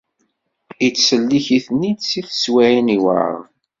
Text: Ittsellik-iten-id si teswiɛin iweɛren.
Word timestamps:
Ittsellik-iten-id 0.87 1.99
si 2.09 2.21
teswiɛin 2.27 2.93
iweɛren. 2.95 3.43